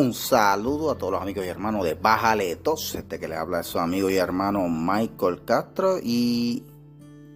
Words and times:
Un 0.00 0.14
saludo 0.14 0.90
a 0.90 0.96
todos 0.96 1.12
los 1.12 1.20
amigos 1.20 1.44
y 1.44 1.48
hermanos 1.48 1.84
de 1.84 1.92
Bájale 1.92 2.56
Tos, 2.56 2.94
este 2.94 3.20
que 3.20 3.28
le 3.28 3.36
habla 3.36 3.60
es 3.60 3.66
su 3.66 3.78
amigo 3.78 4.08
y 4.08 4.16
hermano 4.16 4.66
Michael 4.66 5.44
Castro 5.44 5.98
y 6.02 6.64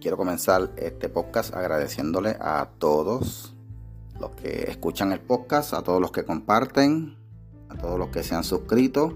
quiero 0.01 0.17
comenzar 0.17 0.71
este 0.75 1.07
podcast 1.07 1.53
agradeciéndole 1.53 2.35
a 2.41 2.67
todos 2.79 3.53
los 4.19 4.31
que 4.31 4.63
escuchan 4.67 5.11
el 5.11 5.19
podcast, 5.19 5.75
a 5.75 5.83
todos 5.83 6.01
los 6.01 6.11
que 6.11 6.25
comparten, 6.25 7.15
a 7.69 7.77
todos 7.77 7.99
los 7.99 8.09
que 8.09 8.23
se 8.23 8.33
han 8.33 8.43
suscrito. 8.43 9.15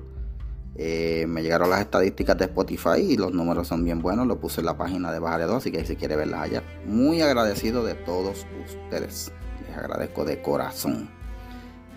Eh, 0.75 1.25
me 1.27 1.41
llegaron 1.41 1.71
las 1.71 1.81
estadísticas 1.81 2.37
de 2.37 2.45
Spotify 2.45 2.99
y 2.99 3.17
los 3.17 3.33
números 3.33 3.67
son 3.67 3.83
bien 3.83 3.99
buenos, 3.99 4.27
lo 4.27 4.39
puse 4.39 4.61
en 4.61 4.67
la 4.67 4.77
página 4.77 5.11
de 5.11 5.17
Bájale 5.17 5.45
2, 5.45 5.55
así 5.55 5.71
que 5.71 5.83
si 5.87 5.95
quiere 5.95 6.15
verlas 6.15 6.41
allá. 6.41 6.63
Muy 6.85 7.23
agradecido 7.23 7.83
de 7.83 7.95
todos 7.95 8.45
ustedes, 8.63 9.31
les 9.67 9.75
agradezco 9.75 10.23
de 10.23 10.39
corazón. 10.39 11.18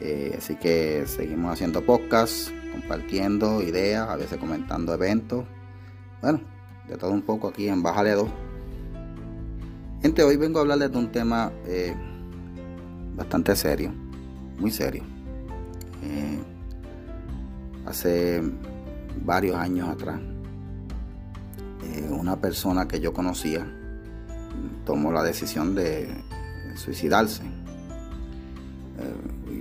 Eh, 0.01 0.34
así 0.38 0.56
que 0.56 1.05
seguimos 1.06 1.52
haciendo 1.52 1.84
podcasts, 1.84 2.52
compartiendo 2.73 3.62
ideas, 3.62 4.09
a 4.09 4.16
veces 4.16 4.38
comentando 4.38 4.95
eventos. 4.95 5.45
Bueno, 6.20 6.41
de 6.88 6.96
todo 6.96 7.12
un 7.12 7.23
poco 7.23 7.48
aquí 7.48 7.68
en 7.68 7.82
Bájale 7.82 8.12
2. 8.12 8.28
Gente, 10.02 10.23
hoy 10.24 10.37
vengo 10.37 10.59
a 10.59 10.62
hablarles 10.62 10.91
de 10.91 10.98
un 10.98 11.12
tema 11.12 11.52
eh, 11.66 11.95
bastante 13.15 13.55
serio, 13.55 13.92
muy 14.59 14.70
serio. 14.70 15.05
Eh, 16.02 16.40
hace 17.87 18.43
varios 19.24 19.56
años 19.56 19.88
atrás, 19.88 20.20
una 22.10 22.40
persona 22.40 22.88
que 22.88 23.01
yo 23.01 23.12
conocía 23.12 23.66
tomó 24.84 25.12
la 25.12 25.23
decisión 25.23 25.74
de 25.74 26.09
suicidarse 26.74 27.43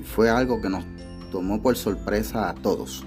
fue 0.04 0.30
algo 0.30 0.62
que 0.62 0.70
nos 0.70 0.84
tomó 1.32 1.62
por 1.62 1.76
sorpresa 1.76 2.50
a 2.50 2.54
todos, 2.54 3.04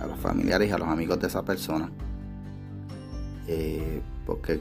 a 0.00 0.06
los 0.06 0.18
familiares 0.18 0.68
y 0.68 0.72
a 0.72 0.78
los 0.78 0.88
amigos 0.88 1.20
de 1.20 1.26
esa 1.26 1.44
persona. 1.44 1.90
Eh, 3.46 4.00
porque 4.26 4.60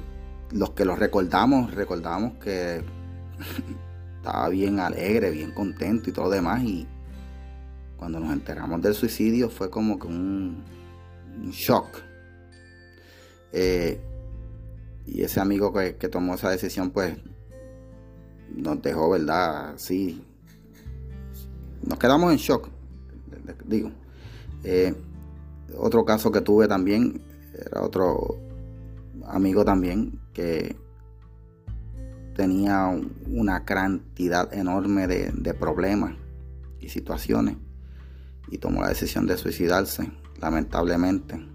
los 0.52 0.72
que 0.72 0.86
lo 0.86 0.96
recordamos, 0.96 1.74
recordamos 1.74 2.34
que 2.36 2.82
estaba 4.18 4.50
bien 4.50 4.80
alegre, 4.80 5.30
bien 5.32 5.52
contento 5.52 6.10
y 6.10 6.14
todo 6.14 6.26
lo 6.26 6.32
demás. 6.32 6.64
Y 6.64 6.88
cuando 7.98 8.20
nos 8.20 8.32
enteramos 8.32 8.82
del 8.82 8.94
suicidio 8.94 9.50
fue 9.50 9.70
como 9.70 10.00
que 10.00 10.08
un, 10.08 10.64
shock. 11.52 11.88
Eh, 13.54 14.02
y 15.06 15.22
ese 15.22 15.40
amigo 15.40 15.72
que, 15.72 15.96
que, 15.96 16.10
tomó 16.10 16.36
esa 16.36 16.50
decisión, 16.50 16.92
pues 16.92 17.18
nos 18.56 18.82
dejó, 18.82 19.10
¿verdad? 19.10 19.74
Sí, 19.78 20.27
nos 21.84 22.00
quedamos 22.00 22.32
en 22.32 22.38
shock, 22.38 22.70
digo. 23.66 23.92
Eh, 24.64 24.94
otro 25.78 26.06
caso 26.06 26.32
que 26.32 26.42
tuve 26.42 26.68
también, 26.68 27.22
era 27.54 27.82
otro 27.82 28.40
amigo 29.26 29.66
también 29.66 30.20
que 30.34 30.76
tenía 32.36 32.96
una 33.32 33.66
cantidad 33.66 34.54
enorme 34.54 35.08
de, 35.08 35.54
problemas 35.54 36.14
y 36.80 36.90
situaciones 36.90 37.58
y 38.50 38.60
tomó 38.60 38.82
la 38.82 38.90
decisión 38.90 39.26
de 39.26 39.38
suicidarse, 39.38 40.10
lamentablemente. 40.40 41.46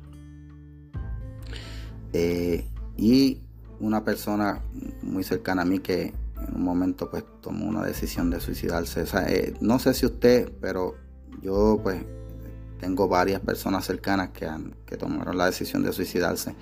Eh, 2.13 2.69
y 2.97 3.41
una 3.81 4.05
persona 4.05 4.61
muy 5.03 5.25
cercana 5.25 5.63
a 5.63 5.65
mí 5.65 5.79
que 5.79 6.13
en 6.49 6.57
un 6.57 6.63
momento 6.63 7.11
pues 7.11 7.25
tomó 7.41 7.67
una 7.67 7.85
decisión 7.85 8.31
de 8.31 8.41
suicidarse. 8.41 9.05
Eh, 9.29 9.55
no 9.61 9.79
sé 9.79 9.95
si 9.95 10.07
usted, 10.07 10.51
pero 10.61 10.95
yo 11.41 11.81
pues 11.83 12.03
tengo 12.81 13.09
varias 13.09 13.41
personas 13.41 13.85
cercanas 13.85 14.31
que, 14.31 14.49
que 14.87 14.97
tomaron 14.97 15.39
la 15.39 15.47
decisión 15.47 15.83
de 15.83 15.93
suicidarse. 15.93 16.55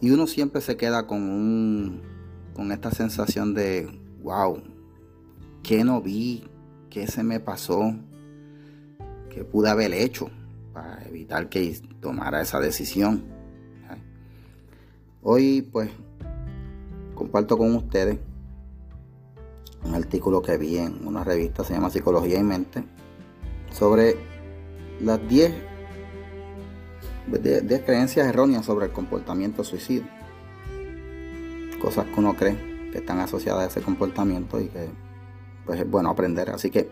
Y 0.00 0.10
uno 0.10 0.26
siempre 0.26 0.60
se 0.62 0.76
queda 0.76 1.06
con, 1.06 1.22
un, 1.22 2.02
con 2.54 2.72
esta 2.72 2.90
sensación 2.90 3.52
de, 3.52 3.88
wow, 4.22 4.62
¿qué 5.62 5.84
no 5.84 6.00
vi? 6.00 6.44
¿Qué 6.88 7.06
se 7.06 7.22
me 7.22 7.40
pasó? 7.40 7.94
¿Qué 9.28 9.44
pude 9.44 9.68
haber 9.68 9.92
hecho 9.92 10.30
para 10.72 11.04
evitar 11.06 11.48
que 11.48 11.78
tomara 12.00 12.40
esa 12.40 12.58
decisión? 12.60 13.22
Hoy 15.22 15.60
pues 15.60 15.90
comparto 17.14 17.58
con 17.58 17.74
ustedes 17.74 18.18
un 19.84 19.94
artículo 19.94 20.42
que 20.42 20.56
vi 20.56 20.78
en 20.78 21.06
una 21.06 21.24
revista, 21.24 21.64
se 21.64 21.74
llama 21.74 21.90
Psicología 21.90 22.38
y 22.38 22.42
Mente, 22.42 22.84
sobre 23.72 24.16
las 25.00 25.26
10, 25.28 25.52
creencias 27.84 28.26
erróneas 28.26 28.64
sobre 28.64 28.86
el 28.86 28.92
comportamiento 28.92 29.64
suicida. 29.64 30.04
Cosas 31.80 32.06
que 32.06 32.20
uno 32.20 32.36
cree 32.36 32.56
que 32.92 32.98
están 32.98 33.20
asociadas 33.20 33.64
a 33.64 33.66
ese 33.68 33.82
comportamiento 33.82 34.60
y 34.60 34.68
que 34.68 34.88
pues 35.64 35.80
es 35.80 35.90
bueno 35.90 36.10
aprender. 36.10 36.50
Así 36.50 36.70
que 36.70 36.90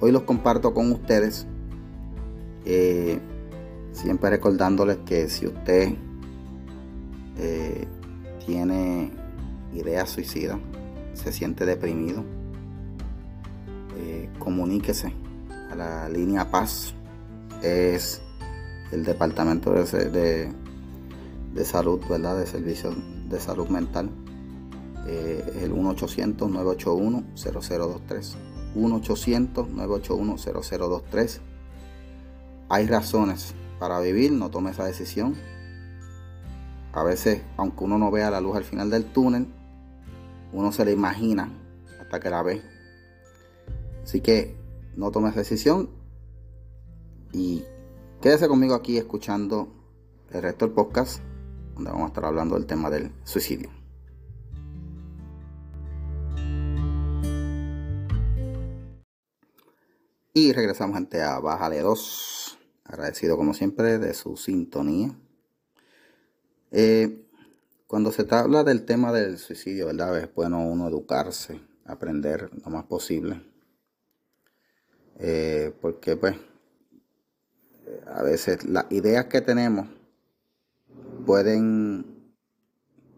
hoy 0.00 0.12
los 0.12 0.22
comparto 0.22 0.72
con 0.72 0.92
ustedes. 0.92 1.46
Eh, 2.64 3.18
siempre 3.92 4.30
recordándoles 4.30 4.98
que 4.98 5.28
si 5.28 5.46
usted 5.46 5.94
eh, 7.38 7.88
tiene 8.46 9.10
ideas 9.74 10.10
suicidas, 10.10 10.58
se 11.14 11.32
siente 11.32 11.66
deprimido, 11.66 12.24
eh, 13.96 14.28
comuníquese 14.38 15.12
a 15.70 15.74
la 15.74 16.08
línea 16.08 16.48
Paz. 16.50 16.94
Es 17.62 18.22
el 18.92 19.04
departamento 19.04 19.72
de, 19.72 20.52
de, 21.52 21.64
salud, 21.64 22.00
¿verdad? 22.08 22.38
De 22.38 22.46
servicios 22.46 22.94
de 23.28 23.40
salud 23.40 23.68
mental. 23.68 24.08
Eh, 25.06 25.60
el 25.62 25.72
1-800-981-0023. 25.72 28.36
1-800-981-0023. 28.74 31.40
Hay 32.68 32.86
razones 32.86 33.54
para 33.78 33.98
vivir, 34.00 34.32
no 34.32 34.50
tome 34.50 34.70
esa 34.70 34.84
decisión. 34.84 35.34
A 36.92 37.02
veces, 37.02 37.40
aunque 37.56 37.84
uno 37.84 37.96
no 37.98 38.10
vea 38.10 38.30
la 38.30 38.40
luz 38.40 38.56
al 38.56 38.64
final 38.64 38.90
del 38.90 39.04
túnel, 39.04 39.46
uno 40.52 40.72
se 40.72 40.84
la 40.84 40.90
imagina 40.90 41.52
hasta 42.00 42.20
que 42.20 42.30
la 42.30 42.42
ve. 42.42 42.62
Así 44.02 44.20
que 44.20 44.56
no 44.96 45.10
tomes 45.10 45.34
decisión 45.34 45.90
y 47.32 47.64
quédese 48.20 48.48
conmigo 48.48 48.74
aquí 48.74 48.98
escuchando 48.98 49.72
el 50.30 50.42
resto 50.42 50.66
del 50.66 50.74
podcast 50.74 51.20
donde 51.74 51.90
vamos 51.90 52.04
a 52.04 52.08
estar 52.08 52.24
hablando 52.24 52.56
del 52.56 52.66
tema 52.66 52.90
del 52.90 53.12
suicidio. 53.24 53.70
Y 60.32 60.52
regresamos 60.52 60.96
gente 60.96 61.22
a 61.22 61.38
Bájale 61.40 61.80
2. 61.80 62.58
Agradecido 62.84 63.36
como 63.36 63.52
siempre 63.52 63.98
de 63.98 64.14
su 64.14 64.36
sintonía. 64.36 65.12
Eh, 66.70 67.29
cuando 67.90 68.12
se 68.12 68.24
habla 68.30 68.62
del 68.62 68.84
tema 68.84 69.12
del 69.12 69.36
suicidio, 69.36 69.86
¿verdad? 69.86 70.16
Es 70.16 70.32
bueno 70.32 70.64
uno 70.64 70.86
educarse, 70.86 71.60
aprender 71.84 72.48
lo 72.64 72.70
más 72.70 72.84
posible. 72.84 73.42
Eh, 75.18 75.72
porque 75.80 76.14
pues 76.14 76.36
a 78.06 78.22
veces 78.22 78.62
las 78.64 78.86
ideas 78.92 79.24
que 79.24 79.40
tenemos 79.40 79.88
pueden 81.26 82.32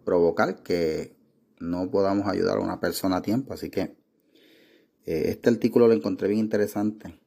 provocar 0.07 0.63
que 0.63 1.19
no 1.61 1.91
podamos 1.91 2.27
ayudar 2.27 2.57
a 2.57 2.63
una 2.63 2.81
persona 2.81 3.17
a 3.17 3.23
tiempo. 3.23 3.53
Así 3.53 3.69
que 3.69 3.95
eh, 5.05 5.25
este 5.27 5.51
artículo 5.51 5.87
lo 5.87 5.93
encontré 5.93 6.29
bien 6.29 6.41
interesante 6.41 7.21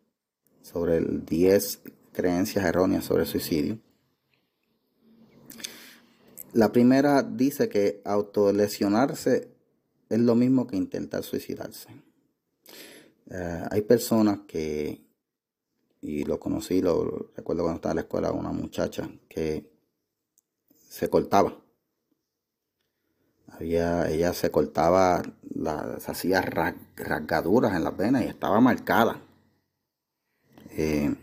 sobre 0.64 0.98
el 0.98 1.24
10 1.24 1.82
creencias 2.12 2.66
erróneas 2.66 3.06
sobre 3.06 3.28
suicidio. 3.28 3.85
La 6.56 6.72
primera 6.72 7.22
dice 7.22 7.68
que 7.68 8.02
autolesionarse 8.06 9.54
es 10.08 10.20
lo 10.20 10.36
mismo 10.36 10.66
que 10.66 10.78
intentar 10.78 11.22
suicidarse. 11.22 11.90
Eh, 13.30 13.64
hay 13.70 13.82
personas 13.82 14.40
que, 14.48 15.06
y 16.00 16.24
lo 16.24 16.40
conocí, 16.40 16.82
lo 16.82 17.30
recuerdo 17.36 17.64
cuando 17.64 17.76
estaba 17.76 17.92
en 17.92 17.96
la 17.98 18.02
escuela, 18.04 18.32
una 18.32 18.54
muchacha 18.54 19.10
que 19.28 19.70
se 20.88 21.10
cortaba. 21.10 21.60
Había, 23.48 24.10
ella 24.10 24.34
se 24.34 24.50
cortaba, 24.50 25.24
se 26.00 26.12
hacía 26.12 26.42
rasgaduras 26.42 27.76
en 27.76 27.84
las 27.84 27.98
venas 27.98 28.24
y 28.24 28.28
estaba 28.28 28.62
marcada. 28.62 29.20
Eh, 30.72 31.14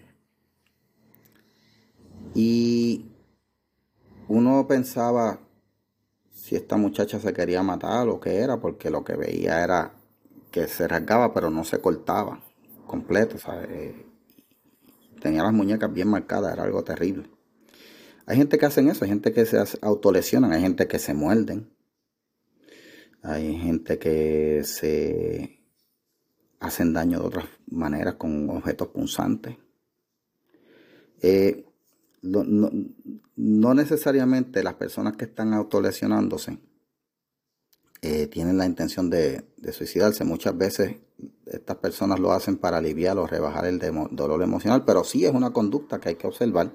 y 2.34 3.11
uno 4.32 4.66
pensaba 4.66 5.40
si 6.30 6.56
esta 6.56 6.78
muchacha 6.78 7.20
se 7.20 7.34
quería 7.34 7.62
matar 7.62 8.08
o 8.08 8.18
qué 8.18 8.36
era, 8.36 8.58
porque 8.58 8.88
lo 8.88 9.04
que 9.04 9.14
veía 9.14 9.62
era 9.62 9.92
que 10.50 10.68
se 10.68 10.88
rasgaba 10.88 11.34
pero 11.34 11.50
no 11.50 11.64
se 11.64 11.80
cortaba 11.80 12.42
completo, 12.86 13.36
tenía 15.20 15.42
las 15.42 15.52
muñecas 15.52 15.92
bien 15.92 16.08
marcadas, 16.08 16.54
era 16.54 16.62
algo 16.62 16.82
terrible. 16.82 17.30
Hay 18.24 18.38
gente 18.38 18.56
que 18.56 18.64
hacen 18.64 18.88
eso, 18.88 19.04
hay 19.04 19.10
gente 19.10 19.34
que 19.34 19.44
se 19.44 19.62
autolesionan, 19.82 20.52
hay 20.52 20.62
gente 20.62 20.88
que 20.88 20.98
se 20.98 21.12
muerden, 21.12 21.70
hay 23.22 23.54
gente 23.58 23.98
que 23.98 24.62
se 24.64 25.62
hacen 26.58 26.94
daño 26.94 27.20
de 27.20 27.26
otras 27.26 27.44
maneras 27.66 28.14
con 28.14 28.48
objetos 28.48 28.88
punzantes. 28.88 29.58
Eh, 31.20 31.66
no, 32.22 33.74
necesariamente 33.74 34.62
las 34.62 34.74
personas 34.74 35.16
que 35.16 35.24
están 35.24 35.52
autolesionándose 35.54 36.58
eh, 38.00 38.26
tienen 38.28 38.58
la 38.58 38.66
intención 38.66 39.10
de, 39.10 39.44
suicidarse. 39.72 40.24
Muchas 40.24 40.56
veces 40.56 40.96
estas 41.46 41.76
personas 41.76 42.20
lo 42.20 42.32
hacen 42.32 42.56
para 42.56 42.78
aliviar 42.78 43.18
o 43.18 43.26
rebajar 43.26 43.66
el 43.66 43.80
dolor 44.10 44.42
emocional, 44.42 44.84
pero 44.84 45.04
sí 45.04 45.24
es 45.24 45.32
una 45.32 45.52
conducta 45.52 46.00
que 46.00 46.10
hay 46.10 46.14
que 46.14 46.26
observar. 46.26 46.72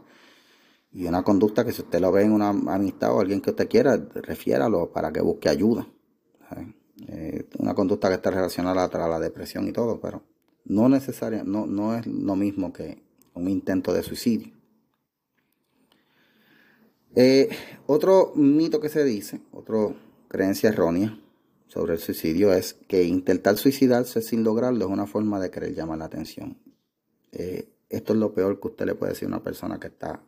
Y 0.91 1.05
una 1.05 1.23
conducta 1.23 1.65
que 1.65 1.73
si 1.73 1.81
usted 1.81 1.99
lo 1.99 2.11
ve 2.11 2.23
en 2.23 2.31
una 2.31 2.49
amistad 2.49 3.13
o 3.13 3.19
alguien 3.19 3.41
que 3.41 3.51
usted 3.51 3.67
quiera, 3.67 3.97
refiéralo 3.97 4.91
para 4.91 5.11
que 5.11 5.21
busque 5.21 5.49
ayuda. 5.49 5.87
Eh, 7.07 7.47
una 7.59 7.75
conducta 7.75 8.07
que 8.07 8.15
está 8.15 8.31
relacionada 8.31 8.85
a 8.85 9.07
la 9.07 9.19
depresión 9.19 9.67
y 9.67 9.71
todo, 9.71 9.99
pero 9.99 10.23
no 10.65 10.89
necesaria, 10.89 11.43
no, 11.43 11.65
no 11.67 11.95
es 11.95 12.07
lo 12.07 12.35
mismo 12.35 12.73
que 12.73 13.03
un 13.33 13.47
intento 13.49 13.93
de 13.93 14.01
suicidio. 14.01 14.56
Eh, 17.19 17.49
otro 17.87 18.31
mito 18.35 18.79
que 18.79 18.89
se 18.89 19.03
dice, 19.03 19.41
otra 19.51 19.87
creencia 20.27 20.69
errónea 20.69 21.19
sobre 21.65 21.93
el 21.93 21.99
suicidio 21.99 22.53
es 22.53 22.75
que 22.87 23.05
intentar 23.05 23.57
suicidarse 23.57 24.21
sin 24.21 24.43
lograrlo 24.43 24.85
es 24.85 24.91
una 24.91 25.07
forma 25.07 25.39
de 25.39 25.49
querer 25.49 25.73
llamar 25.73 25.97
la 25.97 26.05
atención. 26.05 26.59
Eh, 27.31 27.73
esto 27.89 28.13
es 28.13 28.19
lo 28.19 28.35
peor 28.35 28.59
que 28.59 28.67
usted 28.67 28.85
le 28.85 28.93
puede 28.93 29.13
decir 29.13 29.25
a 29.25 29.29
una 29.29 29.43
persona 29.43 29.79
que 29.79 29.87
está, 29.87 30.21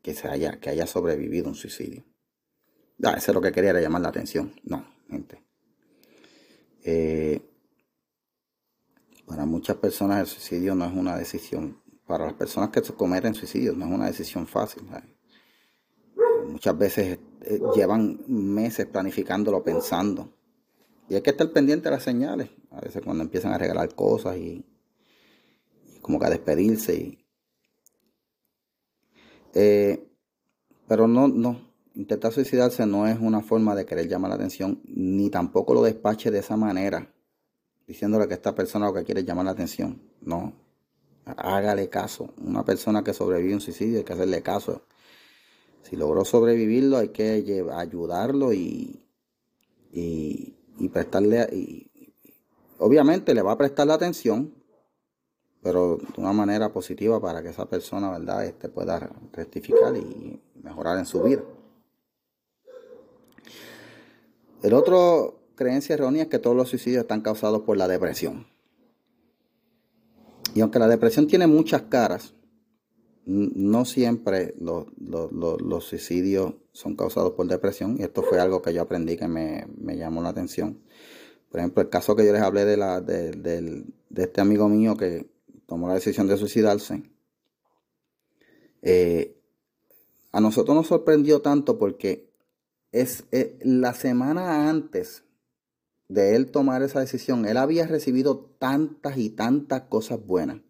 que 0.00 0.14
se 0.14 0.28
haya, 0.28 0.60
que 0.60 0.70
haya 0.70 0.86
sobrevivido 0.86 1.48
un 1.48 1.56
suicidio. 1.56 2.04
Ah, 3.02 3.14
eso 3.16 3.32
es 3.32 3.34
lo 3.34 3.40
que 3.40 3.50
quería 3.50 3.70
era 3.70 3.80
llamar 3.80 4.02
la 4.02 4.10
atención. 4.10 4.52
No, 4.62 4.86
gente. 5.10 5.42
Eh, 6.84 7.40
para 9.26 9.44
muchas 9.44 9.76
personas 9.78 10.20
el 10.20 10.26
suicidio 10.28 10.76
no 10.76 10.84
es 10.84 10.92
una 10.94 11.16
decisión. 11.16 11.82
Para 12.06 12.26
las 12.26 12.34
personas 12.34 12.70
que 12.70 12.80
cometen 12.80 13.34
suicidio 13.34 13.72
no 13.72 13.86
es 13.86 13.90
una 13.90 14.06
decisión 14.06 14.46
fácil 14.46 14.84
muchas 16.58 16.76
veces 16.76 17.18
eh, 17.42 17.60
llevan 17.76 18.18
meses 18.26 18.84
planificándolo, 18.86 19.62
pensando. 19.62 20.32
Y 21.08 21.14
hay 21.14 21.22
que 21.22 21.30
estar 21.30 21.48
pendiente 21.52 21.84
de 21.84 21.92
las 21.92 22.02
señales. 22.02 22.50
A 22.72 22.80
veces 22.80 23.00
cuando 23.04 23.22
empiezan 23.22 23.52
a 23.52 23.58
regalar 23.58 23.94
cosas 23.94 24.36
y, 24.38 24.64
como 26.02 26.18
que 26.18 26.26
a 26.26 26.30
despedirse. 26.30 27.16
Eh, 29.54 30.04
pero 30.88 31.06
no, 31.06 31.28
no. 31.28 31.60
Intentar 31.94 32.32
suicidarse 32.32 32.84
no 32.86 33.06
es 33.06 33.20
una 33.20 33.40
forma 33.40 33.76
de 33.76 33.86
querer 33.86 34.08
llamar 34.08 34.30
la 34.30 34.34
atención, 34.34 34.80
ni 34.84 35.30
tampoco 35.30 35.74
lo 35.74 35.82
despache 35.84 36.32
de 36.32 36.40
esa 36.40 36.56
manera, 36.56 37.12
diciéndole 37.86 38.26
que 38.26 38.34
esta 38.34 38.54
persona 38.56 38.86
lo 38.86 38.94
que 38.94 39.04
quiere 39.04 39.20
es 39.20 39.26
llamar 39.26 39.44
la 39.44 39.52
atención. 39.52 40.02
No. 40.20 40.52
Hágale 41.24 41.88
caso. 41.88 42.34
Una 42.38 42.64
persona 42.64 43.04
que 43.04 43.14
sobrevive 43.14 43.52
a 43.52 43.56
un 43.56 43.60
suicidio 43.60 43.98
hay 43.98 44.04
que 44.04 44.12
hacerle 44.12 44.42
caso 44.42 44.82
si 45.82 45.96
logró 45.96 46.24
sobrevivirlo, 46.24 46.98
hay 46.98 47.08
que 47.08 47.44
ayudarlo 47.72 48.52
y, 48.52 49.02
y, 49.92 50.88
prestarle. 50.92 51.48
Y, 51.52 51.90
obviamente 52.78 53.34
le 53.34 53.42
va 53.42 53.52
a 53.52 53.58
prestar 53.58 53.86
la 53.86 53.94
atención, 53.94 54.54
pero 55.62 55.96
de 55.96 56.20
una 56.20 56.32
manera 56.32 56.72
positiva 56.72 57.20
para 57.20 57.42
que 57.42 57.48
esa 57.48 57.66
persona, 57.66 58.10
¿verdad?, 58.10 58.44
este 58.44 58.68
pueda 58.68 59.10
rectificar 59.32 59.96
y 59.96 60.40
mejorar 60.62 60.98
en 60.98 61.06
su 61.06 61.22
vida. 61.22 61.42
El 64.62 64.74
otro 64.74 65.38
creencia 65.54 65.94
errónea 65.94 66.22
es 66.22 66.28
que 66.28 66.38
todos 66.38 66.56
los 66.56 66.68
suicidios 66.68 67.02
están 67.02 67.20
causados 67.20 67.62
por 67.62 67.76
la 67.76 67.88
depresión. 67.88 68.46
Y 70.54 70.60
aunque 70.60 70.78
la 70.78 70.88
depresión 70.88 71.26
tiene 71.26 71.46
muchas 71.46 71.82
caras, 71.82 72.34
no 73.28 73.84
siempre 73.84 74.54
los, 74.58 74.86
suicidios 75.84 76.54
son 76.72 76.96
causados 76.96 77.32
por 77.32 77.46
depresión 77.46 77.96
y 77.98 78.02
esto 78.02 78.22
fue 78.22 78.40
algo 78.40 78.62
que 78.62 78.72
yo 78.72 78.80
aprendí 78.80 79.18
que 79.18 79.28
me, 79.28 79.66
llamó 79.96 80.22
la 80.22 80.30
atención. 80.30 80.80
Por 81.50 81.60
ejemplo, 81.60 81.82
el 81.82 81.90
caso 81.90 82.16
que 82.16 82.24
yo 82.24 82.32
les 82.32 82.40
hablé 82.40 82.64
de, 82.64 82.78
la, 82.78 83.02
de, 83.02 83.84
este 84.16 84.40
amigo 84.40 84.70
mío 84.70 84.96
que 84.96 85.28
tomó 85.66 85.88
la 85.88 85.94
decisión 85.94 86.26
de 86.26 86.38
suicidarse, 86.38 87.02
eh, 88.80 89.36
a 90.32 90.40
nosotros 90.40 90.74
nos 90.74 90.86
sorprendió 90.86 91.42
tanto 91.42 91.76
porque 91.76 92.30
es 92.92 93.24
eh, 93.32 93.58
la 93.62 93.92
semana 93.92 94.70
antes 94.70 95.24
de 96.08 96.34
él 96.34 96.50
tomar 96.50 96.82
esa 96.82 97.00
decisión, 97.00 97.44
él 97.44 97.58
había 97.58 97.86
recibido 97.86 98.38
tantas 98.58 99.18
y 99.18 99.28
tantas 99.28 99.82
cosas 99.82 100.24
buenas 100.24 100.60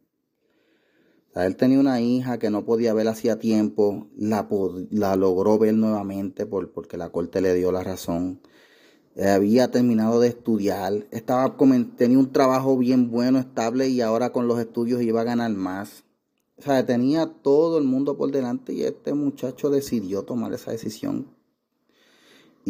él 1.47 1.57
tenía 1.57 1.79
una 1.79 2.01
hija 2.01 2.39
que 2.39 2.51
no 2.51 2.65
podía 2.65 2.95
ver 2.95 3.09
hacía 3.09 3.39
tiempo, 3.39 4.09
la, 4.17 4.47
logró 5.17 5.59
ver 5.59 5.75
nuevamente 5.75 6.47
por, 6.47 6.73
porque 6.73 6.97
la 6.97 7.11
corte 7.11 7.41
le 7.41 7.55
dio 7.55 7.71
la 7.71 7.85
razón. 7.85 8.41
había 9.17 9.71
terminado 9.71 10.21
de 10.21 10.29
estudiar, 10.29 11.07
estaba, 11.11 11.57
tenía 11.97 12.19
un 12.19 12.33
trabajo 12.33 12.77
bien 12.79 13.11
bueno, 13.11 13.39
estable 13.39 13.89
y 13.89 14.01
ahora 14.01 14.31
con 14.33 14.49
los 14.49 14.59
estudios 14.59 15.03
iba 15.03 15.21
a 15.21 15.25
ganar 15.25 15.51
más. 15.53 16.05
O 16.57 16.63
sea, 16.63 16.85
tenía 16.85 17.27
todo 17.27 17.79
el 17.79 17.85
mundo 17.85 18.17
por 18.17 18.33
delante 18.33 18.73
y 18.73 18.83
este 18.83 19.15
muchacho 19.15 19.71
decidió 19.71 20.23
tomar 20.23 20.53
esa 20.55 20.73
decisión. 20.73 21.29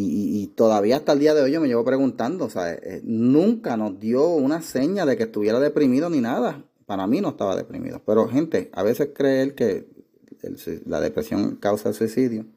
Y, 0.01 0.47
todavía 0.55 0.95
hasta 0.97 1.11
el 1.11 1.19
día 1.19 1.33
de 1.33 1.41
hoy 1.41 1.51
yo 1.51 1.59
me 1.59 1.67
llevo 1.67 1.83
preguntando, 1.83 2.45
o 2.45 2.49
sea, 2.49 2.73
eh, 2.73 3.01
nunca 3.03 3.75
nos 3.75 3.99
dio 3.99 4.29
una 4.29 4.61
seña 4.61 5.05
de 5.05 5.17
que 5.17 5.23
estuviera 5.23 5.59
deprimido 5.59 6.09
ni 6.09 6.21
nada 6.21 6.68
para 6.89 7.05
mí 7.05 7.21
no 7.21 7.29
estaba 7.29 7.55
deprimido. 7.55 8.01
Pero 8.03 8.27
gente, 8.27 8.71
a 8.73 8.81
veces 8.81 9.09
creer 9.13 9.53
que 9.53 9.87
la 10.87 10.99
depresión 10.99 11.57
causa 11.57 11.89
el 11.89 11.93
suicidio, 11.93 12.47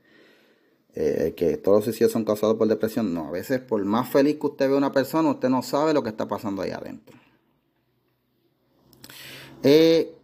eh, 0.94 1.34
que 1.36 1.58
todos 1.58 1.76
los 1.76 1.84
suicidios 1.84 2.12
son 2.12 2.24
causados 2.24 2.56
por 2.56 2.66
depresión, 2.66 3.12
no, 3.12 3.28
a 3.28 3.30
veces 3.30 3.60
por 3.60 3.84
más 3.84 4.08
feliz 4.08 4.38
que 4.40 4.46
usted 4.46 4.68
ve 4.68 4.74
a 4.74 4.78
una 4.78 4.90
persona, 4.90 5.28
usted 5.28 5.50
no 5.50 5.62
sabe 5.62 5.92
lo 5.92 6.02
que 6.02 6.08
está 6.08 6.26
pasando 6.26 6.62
ahí 6.62 6.70
adentro. 6.70 7.14
Eh, 9.62 10.14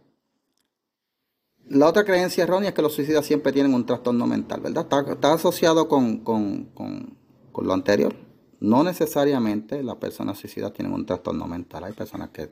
la 1.67 1.87
otra 1.87 2.03
creencia 2.03 2.45
errónea 2.45 2.69
es 2.69 2.75
que 2.75 2.81
los 2.81 2.93
suicidas 2.93 3.23
siempre 3.27 3.53
tienen 3.53 3.75
un 3.75 3.85
trastorno 3.85 4.25
mental, 4.25 4.61
¿verdad? 4.61 4.87
Está, 5.11 5.33
asociado 5.33 5.87
con, 5.87 6.21
con, 6.21 7.15
lo 7.61 7.73
anterior. 7.73 8.15
No 8.59 8.83
necesariamente 8.83 9.83
las 9.83 9.97
personas 9.97 10.39
suicidas 10.39 10.73
tienen 10.73 10.93
un 10.93 11.05
trastorno 11.05 11.45
mental. 11.45 11.83
Hay 11.83 11.93
personas 11.93 12.29
que 12.29 12.49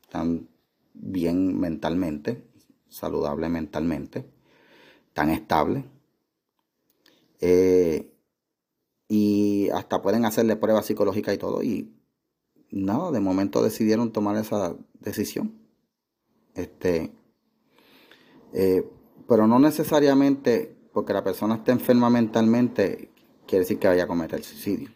están 0.00 0.48
bien 0.94 1.58
mentalmente, 1.58 2.44
saludable 2.88 3.48
mentalmente, 3.48 4.30
tan 5.12 5.30
estable. 5.30 5.84
Eh, 7.40 8.12
y 9.08 9.68
hasta 9.70 10.02
pueden 10.02 10.24
hacerle 10.24 10.56
pruebas 10.56 10.86
psicológicas 10.86 11.34
y 11.34 11.38
todo. 11.38 11.62
Y 11.62 11.92
nada, 12.70 13.10
de 13.10 13.20
momento 13.20 13.62
decidieron 13.62 14.12
tomar 14.12 14.36
esa 14.36 14.76
decisión. 15.00 15.54
Este, 16.54 17.12
eh, 18.52 18.88
pero 19.28 19.46
no 19.46 19.58
necesariamente 19.58 20.76
porque 20.92 21.12
la 21.12 21.24
persona 21.24 21.56
esté 21.56 21.72
enferma 21.72 22.10
mentalmente 22.10 23.10
quiere 23.46 23.64
decir 23.64 23.78
que 23.78 23.88
vaya 23.88 24.04
a 24.04 24.08
cometer 24.08 24.42
suicidio. 24.42 24.90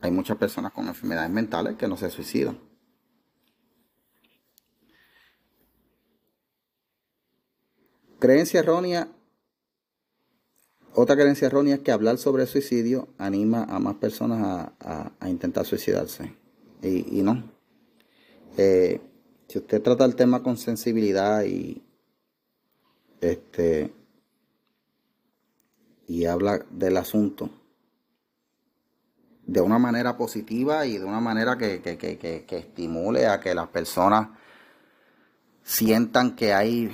Hay 0.00 0.10
muchas 0.10 0.36
personas 0.36 0.72
con 0.72 0.86
enfermedades 0.88 1.30
mentales 1.30 1.76
que 1.76 1.88
no 1.88 1.96
se 1.96 2.10
suicidan. 2.10 2.58
Creencia 8.18 8.60
errónea. 8.60 9.08
Otra 10.94 11.16
creencia 11.16 11.46
errónea 11.46 11.74
es 11.74 11.80
que 11.80 11.92
hablar 11.92 12.16
sobre 12.16 12.46
suicidio 12.46 13.08
anima 13.18 13.64
a 13.64 13.78
más 13.78 13.96
personas 13.96 14.70
a, 14.80 15.28
intentar 15.28 15.66
suicidarse. 15.66 16.34
Y, 16.82 17.22
no. 17.22 17.44
Eh, 18.56 19.00
si 19.48 19.58
usted 19.58 19.82
trata 19.82 20.06
el 20.06 20.16
tema 20.16 20.42
con 20.42 20.56
sensibilidad 20.56 21.44
y 21.44 21.82
este 23.20 23.92
y 26.08 26.24
habla 26.24 26.64
del 26.70 26.96
asunto 26.96 27.50
de 29.44 29.60
una 29.60 29.78
manera 29.78 30.16
positiva 30.16 30.86
y 30.86 30.96
de 30.96 31.04
una 31.04 31.20
manera 31.20 31.58
que, 31.58 31.82
que 31.82 32.56
estimule 32.56 33.26
a 33.26 33.40
que 33.40 33.54
las 33.54 33.68
personas 33.68 34.28
sientan 35.62 36.36
que 36.36 36.54
hay 36.54 36.90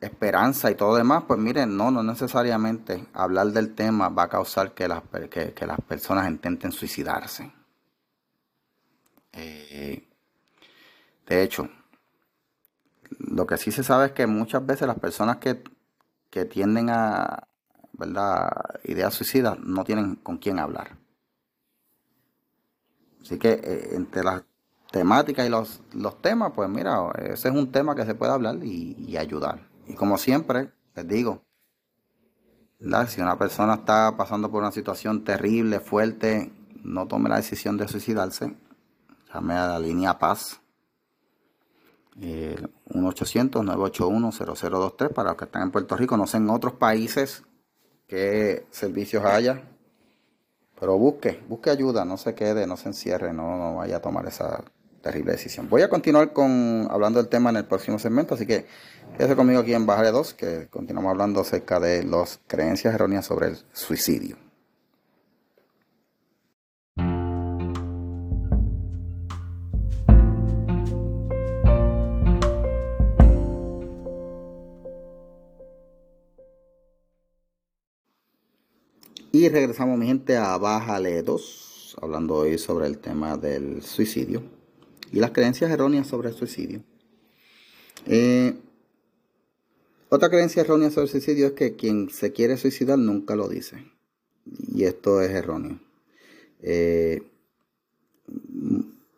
esperanza 0.00 0.70
y 0.70 0.74
todo 0.74 0.96
demás, 0.96 1.24
pues 1.26 1.38
miren, 1.40 1.76
no, 1.76 1.90
no 1.90 2.02
necesariamente 2.02 3.06
hablar 3.12 3.48
del 3.48 3.74
tema 3.74 4.08
va 4.08 4.24
a 4.24 4.28
causar 4.28 4.72
que 4.72 4.86
las, 4.86 5.02
que, 5.30 5.66
las 5.66 5.80
personas 5.80 6.28
intenten 6.28 6.72
suicidarse. 6.72 7.52
Eh, 9.32 10.08
de 11.26 11.42
hecho, 11.42 11.68
lo 13.18 13.46
que 13.46 13.56
sí 13.56 13.72
se 13.72 13.82
sabe 13.82 14.06
es 14.06 14.12
que 14.12 14.26
muchas 14.26 14.64
veces 14.64 14.86
las 14.86 14.98
personas 14.98 15.38
que, 15.38 15.62
que 16.30 16.44
tienden 16.44 16.90
a, 16.90 17.48
¿verdad? 17.92 18.50
Ideas 18.84 19.12
suicidas 19.12 19.58
no 19.58 19.84
tienen 19.84 20.16
con 20.16 20.38
quién 20.38 20.58
hablar. 20.58 20.96
Así 23.20 23.38
que 23.38 23.50
eh, 23.50 23.88
entre 23.92 24.22
las 24.22 24.42
temáticas 24.90 25.46
y 25.46 25.50
los, 25.50 25.82
los, 25.92 26.22
temas, 26.22 26.52
pues 26.54 26.68
mira, 26.70 27.10
ese 27.18 27.48
es 27.48 27.54
un 27.54 27.70
tema 27.70 27.94
que 27.94 28.06
se 28.06 28.14
puede 28.14 28.32
hablar 28.32 28.56
y, 28.62 29.16
ayudar. 29.16 29.67
Y 29.88 29.94
como 29.94 30.18
siempre, 30.18 30.70
les 30.94 31.08
digo, 31.08 31.42
si 33.08 33.20
una 33.20 33.36
persona 33.38 33.74
está 33.74 34.16
pasando 34.16 34.48
por 34.50 34.62
una 34.62 34.70
situación 34.70 35.24
terrible, 35.24 35.80
fuerte, 35.80 36.52
no 36.84 37.08
tome 37.08 37.28
la 37.28 37.34
decisión 37.36 37.76
de 37.76 37.88
suicidarse, 37.88 38.54
llame 39.32 39.54
a 39.54 39.66
la 39.66 39.80
línea 39.80 40.18
Paz. 40.18 40.60
Eh, 42.20 42.56
1-800-981-0023 42.90 45.12
para 45.12 45.30
los 45.30 45.38
que 45.38 45.44
están 45.44 45.62
en 45.62 45.70
Puerto 45.70 45.96
Rico, 45.96 46.16
no 46.16 46.26
sé 46.26 46.38
en 46.38 46.50
otros 46.50 46.72
países 46.74 47.44
qué 48.06 48.66
servicios 48.70 49.24
haya. 49.24 49.62
Pero 50.78 50.98
busque, 50.98 51.42
busque 51.48 51.70
ayuda, 51.70 52.04
no 52.04 52.16
se 52.16 52.34
quede, 52.34 52.66
no 52.66 52.76
se 52.76 52.88
encierre, 52.88 53.32
no, 53.32 53.76
vaya 53.76 53.96
a 53.96 54.00
tomar 54.00 54.26
esa 54.26 54.62
terrible 55.00 55.32
decisión. 55.32 55.68
Voy 55.68 55.82
a 55.82 55.88
continuar 55.88 56.32
con 56.32 56.88
hablando 56.90 57.20
del 57.20 57.28
tema 57.28 57.50
en 57.50 57.56
el 57.56 57.64
próximo 57.64 57.98
segmento, 57.98 58.34
así 58.34 58.46
que 58.46 58.66
quédese 59.16 59.36
conmigo 59.36 59.60
aquí 59.60 59.74
en 59.74 59.86
Bajale 59.86 60.10
2, 60.10 60.34
que 60.34 60.68
continuamos 60.68 61.10
hablando 61.10 61.40
acerca 61.40 61.80
de 61.80 62.04
las 62.04 62.40
creencias 62.46 62.94
erróneas 62.94 63.26
sobre 63.26 63.48
el 63.48 63.58
suicidio. 63.72 64.36
Y 79.30 79.48
regresamos, 79.50 79.98
mi 79.98 80.06
gente, 80.06 80.36
a 80.36 80.56
Bájale 80.56 81.22
2, 81.22 81.98
hablando 82.02 82.34
hoy 82.34 82.58
sobre 82.58 82.86
el 82.86 82.98
tema 82.98 83.36
del 83.36 83.82
suicidio 83.82 84.57
y 85.12 85.20
las 85.20 85.30
creencias 85.32 85.70
erróneas 85.70 86.06
sobre 86.06 86.30
el 86.30 86.34
suicidio. 86.34 86.82
Eh, 88.06 88.54
otra 90.08 90.30
creencia 90.30 90.62
errónea 90.62 90.90
sobre 90.90 91.04
el 91.04 91.10
suicidio 91.10 91.46
es 91.48 91.52
que 91.52 91.76
quien 91.76 92.10
se 92.10 92.32
quiere 92.32 92.56
suicidar 92.56 92.98
nunca 92.98 93.36
lo 93.36 93.48
dice. 93.48 93.84
Y 94.74 94.84
esto 94.84 95.20
es 95.20 95.30
erróneo. 95.30 95.80
Eh, 96.60 97.22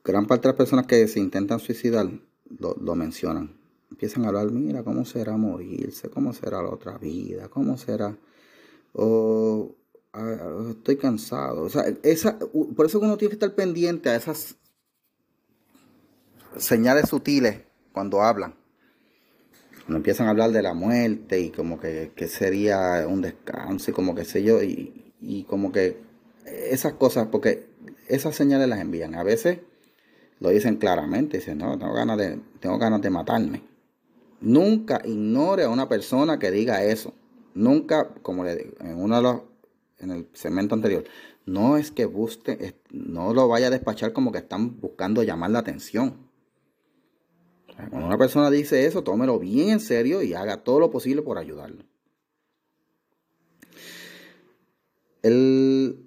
gran 0.04 0.26
parte 0.26 0.42
de 0.42 0.49
las 0.49 0.56
personas 0.56 0.87
que 0.87 1.06
se 1.06 1.20
intentan 1.20 1.61
suicidar 1.61 2.11
lo, 2.59 2.94
mencionan. 2.94 3.56
Empiezan 3.90 4.25
a 4.25 4.28
hablar, 4.28 4.50
mira, 4.50 4.82
¿cómo 4.82 5.04
será 5.04 5.37
morirse? 5.37 6.09
¿Cómo 6.11 6.32
será 6.32 6.62
la 6.62 6.70
otra 6.70 6.99
vida? 6.99 7.49
¿Cómo 7.49 7.76
será? 7.76 8.16
O 8.92 9.76
estoy 10.70 10.97
cansado. 10.97 11.62
O 11.62 11.68
sea, 11.68 11.85
por 12.75 12.87
eso 12.87 12.99
uno 12.99 13.16
tiene 13.16 13.30
que 13.30 13.37
estar 13.37 13.54
pendiente 13.54 14.09
a 14.09 14.16
esas 14.16 14.56
señales 16.57 17.09
sutiles 17.09 17.62
cuando 17.92 18.23
hablan. 18.23 18.54
Cuando 19.85 19.97
empiezan 19.97 20.26
a 20.26 20.30
hablar 20.30 20.52
de 20.52 20.62
la 20.62 20.75
muerte 20.75 21.40
y 21.40 21.50
como 21.50 21.80
que, 21.80 22.12
sería 22.28 23.07
un 23.09 23.23
descanso 23.23 23.90
y 23.90 23.95
como 23.95 24.14
que 24.14 24.25
sé 24.25 24.42
yo, 24.42 24.62
y, 24.62 25.12
y 25.21 25.45
como 25.45 25.73
que 25.73 25.99
esas 26.45 26.95
cosas, 26.95 27.28
porque 27.30 27.66
esas 28.09 28.35
señales 28.35 28.69
las 28.69 28.80
envían. 28.80 29.14
A 29.14 29.23
veces 29.23 29.61
lo 30.38 30.50
dicen 30.50 30.76
claramente, 30.76 31.38
dicen, 31.38 31.59
no, 31.59 31.78
tengo 31.78 31.92
ganas 31.92 32.19
de, 32.19 32.38
tengo 32.61 32.78
ganas 32.78 33.00
de 33.00 33.11
matarme. 33.11 33.62
Nunca 34.40 35.02
ignore 35.04 35.64
a 35.64 35.69
una 35.69 35.88
persona 35.88 36.38
que 36.38 36.50
diga 36.50 36.83
eso. 36.83 37.12
Nunca, 37.54 38.09
como 38.23 38.45
le 38.45 38.57
digo, 38.57 38.75
en 38.80 38.97
uno 38.97 39.16
de 39.16 39.23
los 39.23 39.40
en 39.99 40.11
el 40.11 40.28
segmento 40.33 40.75
anterior, 40.75 41.04
no 41.45 41.76
es 41.76 41.90
que 41.90 42.07
busque, 42.07 42.75
no 42.90 43.35
lo 43.35 43.49
vaya 43.49 43.66
a 43.66 43.71
despachar 43.71 44.14
como 44.14 44.33
que 44.33 44.38
están 44.38 44.80
buscando 44.80 45.23
llamar 45.23 45.50
la 45.50 45.59
atención. 45.59 46.30
Cuando 47.89 48.07
una 48.07 48.19
persona 48.19 48.51
dice 48.51 48.87
eso, 48.87 49.03
tómelo 49.03 49.39
bien 49.39 49.71
en 49.71 49.81
serio 49.81 50.23
y 50.23 50.35
haga 50.35 50.59
todo 50.59 50.81
lo 50.81 50.91
posible 50.91 51.23
por 51.23 51.39
ayudarlo. 51.39 51.85
la 55.23 55.99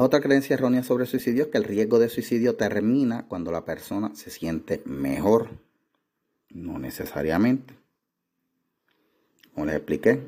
otra 0.00 0.20
creencia 0.20 0.54
errónea 0.54 0.84
sobre 0.84 1.04
el 1.04 1.10
suicidio 1.10 1.44
es 1.44 1.50
que 1.50 1.58
el 1.58 1.64
riesgo 1.64 1.98
de 1.98 2.08
suicidio 2.08 2.54
termina 2.54 3.26
cuando 3.26 3.50
la 3.50 3.64
persona 3.64 4.14
se 4.14 4.30
siente 4.30 4.82
mejor. 4.84 5.48
No 6.50 6.78
necesariamente. 6.78 7.74
Como 9.52 9.66
les 9.66 9.76
expliqué, 9.76 10.22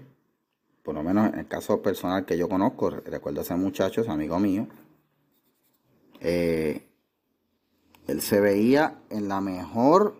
por 0.83 0.95
lo 0.95 1.03
menos 1.03 1.33
en 1.33 1.39
el 1.39 1.49
caso 1.49 1.81
personal 1.81 2.27
que 2.27 2.37
yo 2.37 2.49
conozco, 2.49 2.91
recuerdo 2.91 3.41
a 3.41 3.43
ese 3.43 3.55
muchacho, 3.55 4.03
es 4.03 4.09
amigo 4.09 4.39
mío, 4.39 4.67
eh, 6.21 6.83
él 8.07 8.21
se 8.21 8.41
veía 8.41 8.99
en 9.11 9.29
la 9.29 9.41
mejor 9.41 10.17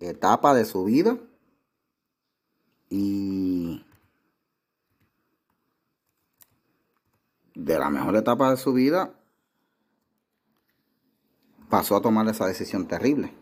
etapa 0.00 0.54
de 0.54 0.64
su 0.64 0.84
vida 0.84 1.18
y 2.88 3.84
de 7.54 7.78
la 7.78 7.90
mejor 7.90 8.16
etapa 8.16 8.50
de 8.50 8.56
su 8.56 8.72
vida 8.72 9.14
pasó 11.68 11.96
a 11.96 12.02
tomar 12.02 12.28
esa 12.28 12.46
decisión 12.46 12.86
terrible. 12.86 13.32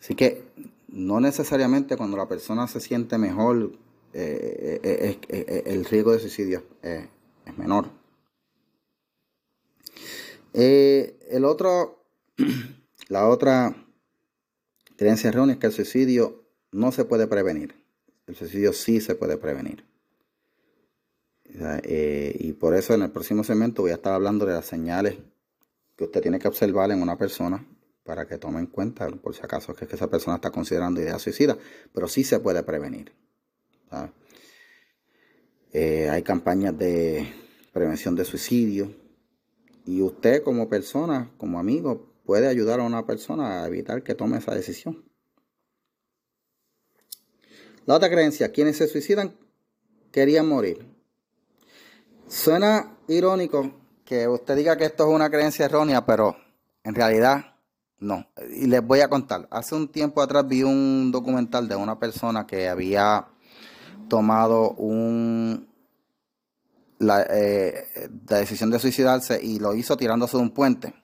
Así 0.00 0.14
que 0.14 0.44
no 0.88 1.20
necesariamente 1.20 1.96
cuando 1.96 2.16
la 2.16 2.26
persona 2.26 2.66
se 2.66 2.80
siente 2.80 3.18
mejor 3.18 3.72
eh, 4.12 4.80
eh, 4.82 5.18
eh, 5.28 5.62
el 5.66 5.84
riesgo 5.84 6.12
de 6.12 6.20
suicidio 6.20 6.64
es 6.82 7.58
menor. 7.58 7.99
El 10.52 11.44
otro, 11.44 12.04
la 13.08 13.28
otra 13.28 13.74
creencia 14.96 15.28
errónea 15.28 15.54
es 15.54 15.60
que 15.60 15.66
el 15.66 15.72
suicidio 15.72 16.44
no 16.72 16.92
se 16.92 17.04
puede 17.04 17.26
prevenir. 17.26 17.74
El 18.26 18.36
suicidio 18.36 18.72
sí 18.72 19.00
se 19.00 19.14
puede 19.14 19.36
prevenir. 19.36 19.84
y 21.84 22.52
por 22.52 22.74
eso 22.74 22.94
en 22.94 23.02
el 23.02 23.10
próximo 23.10 23.42
segmento 23.42 23.82
voy 23.82 23.90
a 23.90 23.94
estar 23.94 24.12
hablando 24.12 24.46
de 24.46 24.54
las 24.54 24.66
señales 24.66 25.18
que 25.96 26.04
usted 26.04 26.22
tiene 26.22 26.38
que 26.38 26.48
observar 26.48 26.90
en 26.90 27.02
una 27.02 27.18
persona 27.18 27.66
para 28.04 28.26
que 28.26 28.38
tome 28.38 28.60
en 28.60 28.66
cuenta, 28.66 29.08
por 29.08 29.34
si 29.34 29.42
acaso, 29.42 29.74
que, 29.74 29.84
esa 29.84 30.08
persona 30.08 30.36
está 30.36 30.50
considerando 30.50 31.00
idea 31.00 31.18
suicida, 31.18 31.56
pero 31.92 32.08
sí 32.08 32.24
se 32.24 32.40
puede 32.40 32.62
prevenir. 32.62 33.12
Eh, 35.72 36.08
hay 36.10 36.22
campañas 36.22 36.76
de 36.76 37.32
prevención 37.72 38.16
de 38.16 38.24
suicidio. 38.24 38.92
Y 39.90 40.02
usted 40.02 40.44
como 40.44 40.68
persona, 40.68 41.32
como 41.36 41.58
amigo, 41.58 42.14
puede 42.24 42.46
ayudar 42.46 42.78
a 42.78 42.84
una 42.84 43.06
persona 43.06 43.64
a 43.64 43.66
evitar 43.66 44.04
que 44.04 44.14
tome 44.14 44.38
esa 44.38 44.54
decisión. 44.54 45.02
La 47.86 47.96
otra 47.96 48.08
creencia, 48.08 48.52
quienes 48.52 48.76
se 48.76 48.86
suicidan 48.86 49.34
querían 50.12 50.46
morir. 50.46 50.86
Suena 52.28 52.98
irónico 53.08 53.72
que 54.04 54.28
usted 54.28 54.54
diga 54.54 54.76
que 54.76 54.84
esto 54.84 55.08
es 55.08 55.12
una 55.12 55.28
creencia 55.28 55.64
errónea, 55.64 56.06
pero 56.06 56.36
en 56.84 56.94
realidad 56.94 57.56
no. 57.98 58.28
Y 58.48 58.68
les 58.68 58.86
voy 58.86 59.00
a 59.00 59.08
contar. 59.08 59.48
Hace 59.50 59.74
un 59.74 59.88
tiempo 59.88 60.22
atrás 60.22 60.46
vi 60.46 60.62
un 60.62 61.10
documental 61.10 61.66
de 61.66 61.74
una 61.74 61.98
persona 61.98 62.46
que 62.46 62.68
había 62.68 63.26
tomado 64.08 64.70
un, 64.70 65.69
eh, 67.00 68.08
la, 68.28 68.38
decisión 68.38 68.70
de 68.70 68.78
suicidarse 68.78 69.40
y 69.42 69.58
lo 69.58 69.74
hizo 69.74 69.96
tirándose 69.96 70.36
de 70.36 70.42
un 70.42 70.50
puente. 70.50 70.94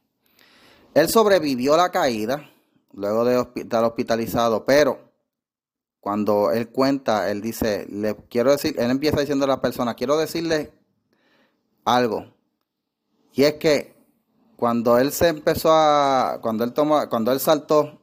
Él 0.95 1.09
sobrevivió 1.09 1.76
la 1.76 1.91
caída 1.91 2.50
luego 2.93 3.25
de 3.25 3.47
estar 3.57 3.85
hospitalizado, 3.85 4.65
pero 4.65 5.12
cuando 6.00 6.53
él 6.53 6.69
cuenta, 6.69 7.31
él 7.31 7.41
dice, 7.41 7.87
le 7.91 8.15
quiero 8.29 8.53
decir, 8.53 8.75
él 8.79 8.91
empieza 8.91 9.21
diciendo 9.21 9.45
a 9.45 9.49
la 9.49 9.61
persona, 9.61 9.95
quiero 9.95 10.17
decirle 10.17 10.73
algo. 11.85 12.33
Y 13.33 13.45
es 13.45 13.55
que 13.55 13.95
cuando 14.57 14.99
él 14.99 15.12
se 15.12 15.29
empezó 15.29 15.71
a, 15.73 16.38
cuando 16.41 16.65
él 16.65 16.73
tomó, 16.73 17.09
cuando 17.09 17.33
él 17.33 17.41
saltó, 17.41 18.00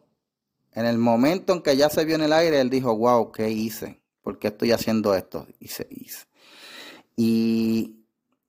en 0.71 0.85
el 0.85 0.97
momento 0.97 1.53
en 1.53 1.61
que 1.61 1.77
ya 1.77 1.89
se 1.89 2.05
vio 2.05 2.15
en 2.15 2.23
el 2.23 2.33
aire, 2.33 2.59
él 2.59 2.69
dijo, 2.69 2.95
wow, 2.95 3.31
¿qué 3.31 3.49
hice? 3.49 4.01
¿Por 4.21 4.39
qué 4.39 4.47
estoy 4.47 4.71
haciendo 4.71 5.13
esto? 5.13 5.47
Y 5.59 5.67
se 5.67 5.87
hizo. 5.89 6.25
Y 7.15 8.05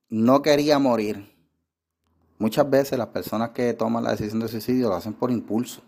no 0.08 0.42
quería 0.42 0.78
morir. 0.78 1.32
Muchas 2.38 2.68
veces 2.68 2.98
las 2.98 3.08
personas 3.08 3.50
que 3.50 3.72
toman 3.74 4.04
la 4.04 4.12
decisión 4.12 4.40
de 4.40 4.48
suicidio 4.48 4.88
lo 4.88 4.94
hacen 4.94 5.14
por 5.14 5.30
impulso. 5.30 5.82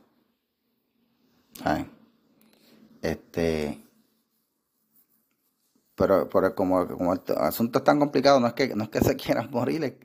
Este. 3.02 3.82
Pero, 5.94 6.28
como, 6.54 6.86
como, 6.86 7.14
el 7.14 7.20
asunto 7.38 7.78
es 7.78 7.84
tan 7.84 7.98
complicado, 7.98 8.38
no 8.38 8.48
es 8.48 8.52
que, 8.52 8.74
no 8.74 8.84
es 8.84 8.90
que 8.90 9.00
se 9.00 9.16
quieran 9.16 9.50
morir. 9.50 9.98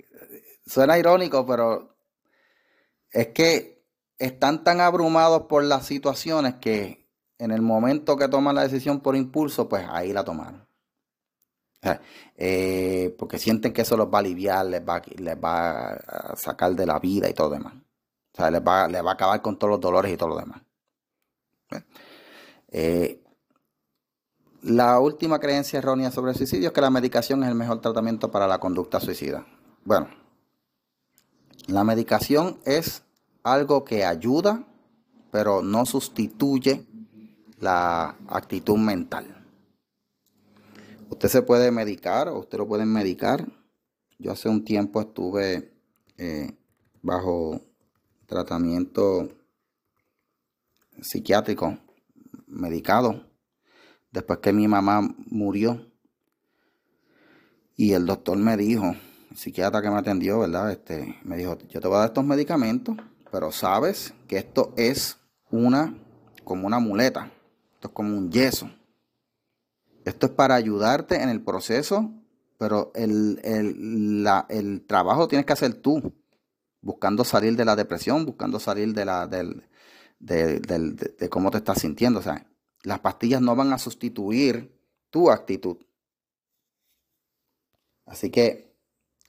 suena 0.66 0.98
irónico, 0.98 1.46
pero 1.46 1.96
es 3.12 3.28
que 3.30 3.84
están 4.18 4.64
tan 4.64 4.80
abrumados 4.80 5.44
por 5.44 5.64
las 5.64 5.86
situaciones 5.86 6.56
que 6.56 7.10
en 7.40 7.52
el 7.52 7.62
momento 7.62 8.18
que 8.18 8.28
toman 8.28 8.56
la 8.56 8.64
decisión 8.64 9.02
por 9.02 9.16
impulso, 9.16 9.68
pues 9.68 9.86
ahí 9.90 10.14
la 10.14 10.24
tomaron. 10.24 10.66
Eh, 12.36 13.16
porque 13.18 13.40
sienten 13.40 13.74
que 13.74 13.82
eso 13.82 13.98
los 13.98 14.08
va 14.08 14.18
a 14.18 14.22
aliviar, 14.22 14.66
les 14.66 14.82
va, 14.82 15.02
les 15.18 15.36
va 15.36 15.94
a 15.94 16.36
sacar 16.36 16.76
de 16.76 16.86
la 16.86 17.00
vida 17.00 17.30
y 17.30 17.34
todo 17.34 17.50
lo 17.50 17.56
demás. 17.56 17.74
O 17.76 18.38
sea, 18.38 18.52
les 18.52 18.62
va, 18.62 18.88
les 18.88 19.04
va 19.04 19.12
a 19.12 19.14
acabar 19.14 19.42
con 19.42 19.58
todos 19.58 19.72
los 19.72 19.80
dolores 19.82 20.12
y 20.12 20.18
todo 20.18 20.30
lo 20.30 20.38
demás. 20.38 20.62
Eh, 22.70 23.22
la 24.62 25.00
última 25.00 25.40
creencia 25.40 25.80
errónea 25.80 26.12
sobre 26.12 26.32
el 26.32 26.38
suicidio 26.38 26.68
es 26.68 26.74
que 26.74 26.82
la 26.82 26.90
medicación 26.90 27.44
es 27.44 27.50
el 27.50 27.56
mejor 27.56 27.82
tratamiento 27.82 28.32
para 28.32 28.48
la 28.48 28.60
conducta 28.60 29.00
suicida. 29.00 29.46
Bueno, 29.84 30.08
la 31.68 31.84
medicación 31.84 32.60
es 32.66 33.04
algo 33.44 33.84
que 33.84 34.06
ayuda, 34.06 34.64
pero 35.32 35.62
no 35.62 35.86
sustituye 35.86 36.86
la 37.60 38.16
actitud 38.28 38.78
mental. 38.78 39.41
Usted 41.12 41.28
se 41.28 41.42
puede 41.42 41.72
medicar, 41.72 42.30
o 42.30 42.40
usted 42.40 42.58
lo 42.58 42.68
puede 42.68 42.86
medicar. 42.86 43.46
Yo 44.18 44.32
hace 44.32 44.48
un 44.48 44.64
tiempo 44.64 45.02
estuve 45.02 45.74
eh, 46.18 46.58
bajo 47.02 47.62
tratamiento 48.26 49.28
psiquiátrico, 51.02 51.78
medicado, 52.48 53.30
después 54.10 54.40
que 54.40 54.54
mi 54.54 54.70
mamá 54.70 55.02
murió. 55.28 55.86
Y 57.76 57.92
el 57.92 58.06
doctor 58.06 58.38
me 58.38 58.56
dijo, 58.56 58.96
el 59.32 59.38
psiquiatra 59.38 59.82
que 59.82 59.90
me 59.90 59.98
atendió, 59.98 60.40
¿verdad? 60.40 60.72
Este, 60.72 61.20
me 61.24 61.36
dijo, 61.36 61.58
yo 61.68 61.82
te 61.82 61.88
voy 61.90 61.98
a 61.98 62.00
dar 62.00 62.08
estos 62.08 62.24
medicamentos, 62.24 62.96
pero 63.30 63.52
sabes 63.52 64.14
que 64.30 64.38
esto 64.38 64.74
es 64.78 65.18
una, 65.50 65.94
como 66.46 66.68
una 66.68 66.80
muleta, 66.80 67.30
esto 67.74 67.90
es 67.90 67.94
como 67.94 68.18
un 68.18 68.32
yeso. 68.32 68.70
Esto 70.06 70.28
es 70.28 70.32
para 70.32 70.56
ayudarte 70.56 71.22
en 71.22 71.30
el 71.30 71.42
proceso, 71.42 72.12
pero 72.58 72.92
el, 72.96 73.40
el, 73.44 74.86
trabajo 74.88 75.28
tienes 75.28 75.46
que 75.46 75.54
hacer 75.54 75.76
tú, 75.76 76.14
buscando 76.82 77.24
salir 77.24 77.56
de 77.56 77.66
la 77.66 77.76
depresión, 77.76 78.26
buscando 78.26 78.60
salir 78.60 78.94
de, 78.94 79.06
la, 79.06 79.28
del, 79.28 79.64
de, 80.20 80.60
de 80.60 81.30
cómo 81.30 81.52
te 81.52 81.58
estás 81.58 81.80
sintiendo. 81.80 82.20
O 82.20 82.24
sea, 82.24 82.46
las 82.84 83.00
pastillas 83.00 83.42
no 83.42 83.56
van 83.56 83.74
a 83.74 83.78
sustituir 83.78 84.78
tu 85.10 85.30
actitud. 85.30 85.78
Así 88.06 88.30
que 88.30 88.76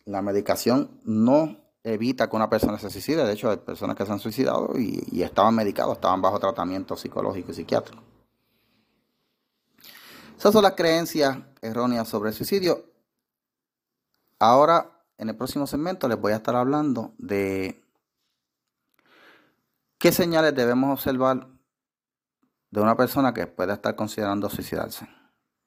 la 0.04 0.22
medicación 0.22 1.00
no 1.04 1.62
evita 1.84 2.28
que 2.28 2.36
una 2.36 2.48
persona 2.48 2.78
se 2.78 2.90
suicide. 2.90 3.24
De 3.24 3.32
hecho, 3.32 3.50
hay 3.50 3.58
personas 3.58 3.96
que 3.96 4.06
se 4.06 4.12
han 4.12 4.18
suicidado 4.18 4.78
y, 4.78 5.22
estaban 5.22 5.54
medicados, 5.54 5.94
estaban 5.94 6.22
bajo 6.22 6.38
tratamiento 6.38 6.96
psicológico 6.96 7.52
y 7.52 7.54
psiquiátrico. 7.54 8.02
Esas 10.42 10.54
son 10.54 10.64
las 10.64 10.72
creencias 10.72 11.38
erróneas 11.60 12.08
sobre 12.08 12.30
el 12.30 12.34
suicidio. 12.34 12.84
Ahora, 14.40 14.90
en 15.16 15.28
el 15.28 15.36
próximo 15.36 15.68
segmento, 15.68 16.08
les 16.08 16.20
voy 16.20 16.32
a 16.32 16.36
estar 16.38 16.56
hablando 16.56 17.14
de 17.16 17.80
qué 19.98 20.10
señales 20.10 20.52
debemos 20.52 20.94
observar 20.94 21.46
de 22.72 22.80
una 22.80 22.96
persona 22.96 23.32
que 23.32 23.46
puede 23.46 23.72
estar 23.72 23.94
considerando 23.94 24.50
suicidarse 24.50 25.06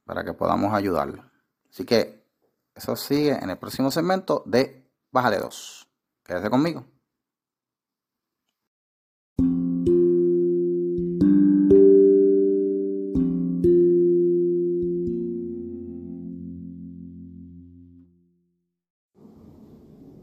para 0.04 0.26
que 0.26 0.34
podamos 0.34 0.74
ayudarlo. 0.74 1.24
Así 1.70 1.86
que 1.86 2.28
eso 2.76 2.98
sigue 2.98 3.32
en 3.32 3.50
el 3.52 3.58
próximo 3.58 3.92
segmento 3.92 4.44
de 4.46 4.92
Bájale 5.10 5.38
2. 5.38 5.88
Quédese 6.22 6.50
conmigo. 6.50 6.86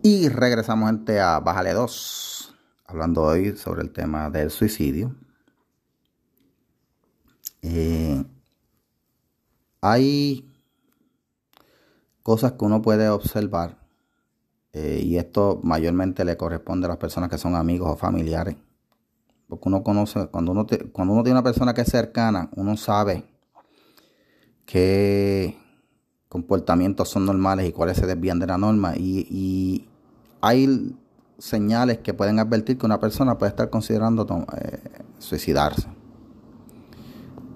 Y 0.05 0.29
regresamos 0.29 0.91
gente 0.91 1.21
a 1.21 1.39
Bájale 1.39 1.75
2, 1.75 2.55
hablando 2.87 3.23
hoy 3.23 3.57
sobre 3.57 3.83
el 3.83 3.93
tema 3.93 4.31
del 4.31 4.51
suicidio. 4.51 5.15
Eh, 7.63 8.25
hay 9.81 10.51
cosas 12.25 12.53
que 12.53 12.65
uno 12.65 12.83
puede 12.83 13.09
observar 13.11 13.79
eh, 14.73 15.01
y 15.05 15.19
esto 15.19 15.61
mayormente 15.63 16.25
le 16.25 16.37
corresponde 16.37 16.87
a 16.87 16.89
las 16.89 16.99
personas 16.99 17.31
que 17.31 17.39
son 17.39 17.55
amigos 17.55 17.93
o 17.93 17.97
familiares. 17.97 18.57
Porque 19.47 19.69
uno 19.69 19.85
conoce, 19.85 20.27
cuando 20.27 20.51
uno, 20.51 20.67
cuando 20.91 21.15
uno 21.15 21.23
tiene 21.23 21.39
una 21.39 21.45
persona 21.45 21.75
que 21.75 21.83
es 21.83 21.89
cercana, 21.89 22.51
uno 22.57 22.77
sabe 22.77 23.25
qué 24.67 25.57
comportamientos 26.29 27.09
son 27.11 27.27
normales 27.27 27.69
y 27.69 27.73
cuáles 27.73 27.99
se 27.99 28.07
desvían 28.07 28.41
de 28.41 28.47
la 28.49 28.59
norma. 28.59 28.95
Y, 28.97 29.89
hay 30.43 30.97
señales 31.39 31.99
que 31.99 32.13
pueden 32.13 32.39
advertir 32.39 32.77
que 32.77 32.85
una 32.85 33.01
persona 33.01 33.39
puede 33.39 33.51
estar 33.51 33.71
considerando 33.71 34.27
eh, 34.57 34.83
suicidarse. 35.19 35.89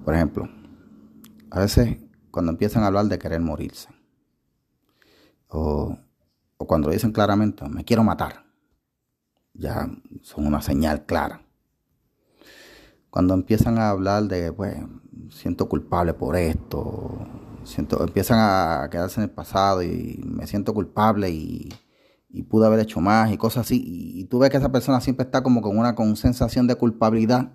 Por 0.04 0.14
ejemplo, 0.14 0.48
a 1.50 1.60
veces 1.60 1.98
cuando 2.30 2.52
empiezan 2.52 2.84
a 2.84 2.86
hablar 2.86 3.06
de 3.06 3.18
querer 3.18 3.40
morirse. 3.40 3.88
O 5.48 5.98
cuando 6.58 6.90
dicen 6.90 7.12
claramente, 7.12 7.68
me 7.68 7.84
quiero 7.84 8.02
matar, 8.02 8.44
ya 9.54 9.88
son 10.22 10.46
una 10.46 10.62
señal 10.62 11.06
clara. 11.06 11.42
Cuando 13.10 13.34
empiezan 13.34 13.78
a 13.78 13.90
hablar 13.90 14.24
de, 14.24 14.52
pues, 14.52 14.76
siento 15.30 15.68
culpable 15.68 16.14
por 16.14 16.36
esto, 16.36 17.26
empiezan 18.00 18.38
a 18.40 18.88
quedarse 18.90 19.20
en 19.20 19.24
el 19.24 19.30
pasado 19.30 19.82
y 19.82 20.20
me 20.24 20.46
siento 20.46 20.74
culpable 20.74 21.30
y, 21.30 21.72
pude 22.42 22.66
haber 22.66 22.80
hecho 22.80 23.00
más 23.00 23.32
y 23.32 23.36
cosas 23.36 23.66
así. 23.66 23.82
Y, 23.84 24.24
tú 24.24 24.38
ves 24.38 24.50
que 24.50 24.56
esa 24.56 24.72
persona 24.72 25.00
siempre 25.00 25.24
está 25.24 25.42
como 25.42 25.62
con 25.62 25.78
una 25.78 25.94
con 25.94 26.16
sensación 26.16 26.66
de 26.66 26.74
culpabilidad 26.74 27.52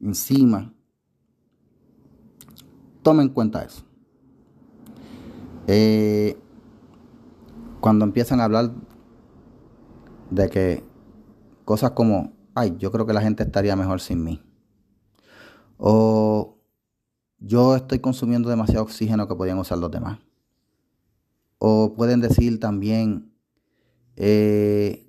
encima. 0.00 0.72
Toma 3.02 3.22
en 3.22 3.28
cuenta 3.28 3.62
eso. 3.62 3.84
Eh, 5.66 6.36
cuando 7.80 8.04
empiezan 8.04 8.40
a 8.40 8.44
hablar 8.44 8.72
de 10.30 10.48
que 10.48 10.84
cosas 11.64 11.92
como, 11.92 12.32
ay, 12.54 12.76
yo 12.78 12.90
creo 12.90 13.06
que 13.06 13.12
la 13.12 13.20
gente 13.20 13.42
estaría 13.42 13.76
mejor 13.76 14.00
sin 14.00 14.24
mí. 14.24 14.42
O 15.76 16.56
yo 17.38 17.76
estoy 17.76 17.98
consumiendo 17.98 18.48
demasiado 18.48 18.84
oxígeno 18.84 19.28
que 19.28 19.34
podían 19.34 19.58
usar 19.58 19.78
los 19.78 19.90
demás. 19.90 20.18
O 21.58 21.94
pueden 21.94 22.20
decir 22.20 22.60
también, 22.60 23.33
eh, 24.16 25.06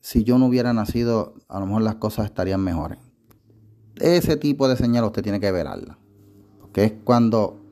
si 0.00 0.24
yo 0.24 0.38
no 0.38 0.46
hubiera 0.46 0.72
nacido, 0.72 1.34
a 1.48 1.60
lo 1.60 1.66
mejor 1.66 1.82
las 1.82 1.96
cosas 1.96 2.26
estarían 2.26 2.62
mejores. 2.62 2.98
Ese 3.96 4.36
tipo 4.36 4.68
de 4.68 4.76
señal 4.76 5.04
usted 5.04 5.22
tiene 5.22 5.40
que 5.40 5.52
verla. 5.52 5.98
Porque 6.60 6.84
es 6.84 6.92
cuando 7.04 7.64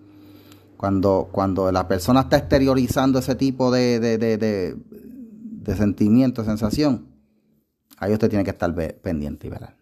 cuando, 0.83 1.29
cuando 1.31 1.71
la 1.71 1.87
persona 1.87 2.23
está 2.23 2.39
exteriorizando 2.39 3.21
ese 3.21 3.37
tipo 3.37 3.71
de, 3.71 4.01
de, 4.01 4.19
de, 4.19 5.77
sentimiento, 5.77 6.43
sensación, 6.43 7.07
ahí 7.99 8.13
usted 8.13 8.29
tiene 8.29 8.43
que 8.43 8.51
estar 8.51 8.75
pendiente 9.01 9.47
y 9.47 9.51
ver. 9.51 9.77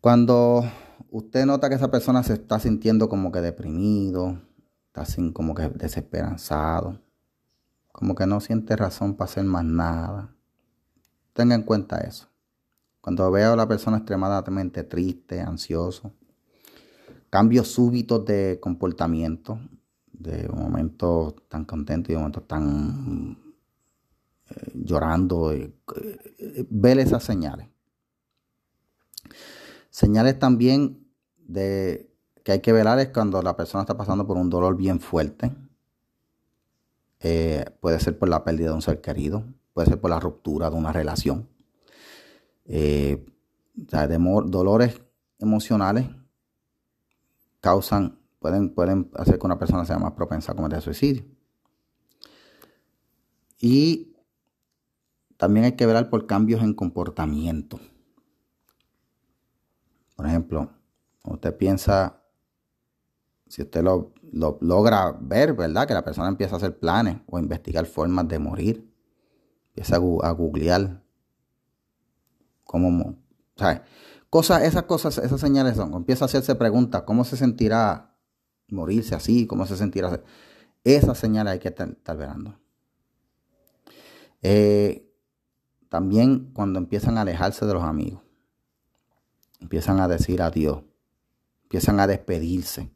Cuando 0.00 0.64
usted 1.10 1.44
nota 1.44 1.68
que 1.68 1.74
esa 1.74 1.90
persona 1.90 2.22
se 2.22 2.32
está 2.32 2.58
sintiendo 2.58 3.10
como 3.10 3.30
que 3.32 3.42
deprimido, 3.42 4.40
está 4.86 5.04
sin, 5.04 5.34
como 5.34 5.54
que 5.54 5.68
desesperanzado, 5.68 7.02
como 7.98 8.14
que 8.14 8.28
no 8.28 8.38
siente 8.38 8.76
razón 8.76 9.16
para 9.16 9.28
hacer 9.28 9.42
más 9.42 9.64
nada, 9.64 10.32
tenga 11.32 11.56
en 11.56 11.64
cuenta 11.64 11.98
eso. 11.98 12.28
Cuando 13.00 13.28
veo 13.32 13.54
a 13.54 13.56
la 13.56 13.66
persona 13.66 13.96
extremadamente 13.96 14.84
triste, 14.84 15.40
ansioso, 15.40 16.12
cambios 17.28 17.66
súbitos 17.66 18.24
de 18.24 18.60
comportamiento, 18.60 19.58
de 20.12 20.48
momentos 20.48 21.34
tan 21.48 21.64
contentos 21.64 22.10
y 22.10 22.12
de 22.12 22.18
momentos 22.18 22.46
tan 22.46 23.36
eh, 24.48 24.72
llorando, 24.74 25.50
eh, 25.50 25.74
eh, 26.38 26.68
esas 27.00 27.24
señales. 27.24 27.66
Señales 29.90 30.38
también 30.38 31.04
de 31.36 32.14
que 32.44 32.52
hay 32.52 32.60
que 32.60 32.72
velar 32.72 33.00
es 33.00 33.08
cuando 33.08 33.42
la 33.42 33.56
persona 33.56 33.82
está 33.82 33.96
pasando 33.96 34.24
por 34.24 34.36
un 34.36 34.50
dolor 34.50 34.76
bien 34.76 35.00
fuerte. 35.00 35.50
Puede 37.80 38.00
ser 38.00 38.18
por 38.18 38.28
la 38.28 38.44
pérdida 38.44 38.68
de 38.68 38.74
un 38.74 38.82
ser 38.82 39.00
querido, 39.00 39.44
puede 39.72 39.88
ser 39.88 40.00
por 40.00 40.10
la 40.10 40.20
ruptura 40.20 40.70
de 40.70 40.76
una 40.76 40.92
relación. 40.92 41.48
o 42.66 43.88
sea, 43.88 44.08
dolores 44.08 45.00
emocionales 45.38 46.06
causan, 47.60 48.18
pueden, 48.38 48.74
pueden 48.74 49.10
hacer 49.14 49.38
que 49.38 49.46
una 49.46 49.58
persona 49.58 49.84
sea 49.84 49.98
más 49.98 50.12
propensa 50.12 50.52
a 50.52 50.54
cometer 50.54 50.80
suicidio. 50.80 51.24
Y 53.60 54.16
también 55.36 55.64
hay 55.64 55.72
que 55.72 55.86
velar 55.86 56.10
por 56.10 56.26
cambios 56.26 56.62
en 56.62 56.74
comportamiento. 56.74 57.80
Por 60.16 60.26
ejemplo, 60.26 60.70
usted 61.22 61.56
piensa, 61.56 62.17
si 63.48 63.62
usted 63.62 63.82
lo, 63.82 64.12
logra 64.32 65.16
ver, 65.20 65.54
¿verdad? 65.54 65.86
Que 65.86 65.94
la 65.94 66.04
persona 66.04 66.28
empieza 66.28 66.54
a 66.54 66.58
hacer 66.58 66.78
planes 66.78 67.18
o 67.26 67.38
investigar 67.38 67.86
formas 67.86 68.28
de 68.28 68.38
morir, 68.38 68.90
empieza 69.68 69.96
a, 69.96 70.30
googlear 70.30 71.02
cómo, 72.64 73.16
¿sabes? 73.56 73.80
Cosas, 74.30 74.62
esas 74.62 74.82
cosas, 74.84 75.18
esas 75.18 75.40
señales 75.40 75.76
son, 75.76 75.94
empieza 75.94 76.24
a 76.24 76.26
hacerse 76.26 76.54
preguntas, 76.54 77.02
¿cómo 77.02 77.24
se 77.24 77.36
sentirá 77.36 78.14
morirse 78.68 79.14
así? 79.14 79.46
¿Cómo 79.46 79.66
se 79.66 79.76
sentirá? 79.76 80.22
Esas 80.84 81.18
señales 81.18 81.54
hay 81.54 81.58
que 81.58 81.68
estar, 81.68 81.88
estar 81.88 82.16
verando. 82.16 82.58
Eh, 84.42 85.10
también 85.88 86.52
cuando 86.52 86.78
empiezan 86.78 87.18
a 87.18 87.22
alejarse 87.22 87.64
de 87.66 87.74
los 87.74 87.82
amigos 87.82 88.20
empiezan 89.60 90.00
a 90.00 90.08
decir 90.08 90.42
adiós, 90.42 90.82
empiezan 91.64 92.00
a 92.00 92.06
despedirse, 92.06 92.90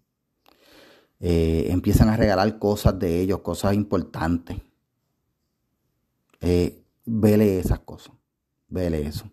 eh, 1.24 1.70
empiezan 1.70 2.08
a 2.08 2.16
regalar 2.16 2.58
cosas 2.58 2.98
de 2.98 3.20
ellos, 3.20 3.42
cosas 3.42 3.74
importantes. 3.74 4.60
Eh, 6.40 6.82
vele 7.06 7.60
esas 7.60 7.78
cosas, 7.78 8.16
vele 8.66 9.06
eso. 9.06 9.30